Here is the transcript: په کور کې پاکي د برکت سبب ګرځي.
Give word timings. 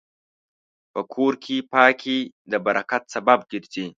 په 0.93 1.01
کور 1.13 1.33
کې 1.43 1.55
پاکي 1.73 2.19
د 2.51 2.53
برکت 2.65 3.03
سبب 3.13 3.39
ګرځي. 3.51 3.85